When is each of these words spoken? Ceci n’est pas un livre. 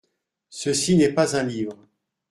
Ceci 0.49 0.97
n’est 0.97 1.13
pas 1.13 1.37
un 1.37 1.43
livre. 1.43 1.77